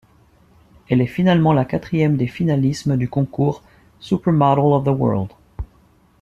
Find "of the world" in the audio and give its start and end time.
4.73-5.29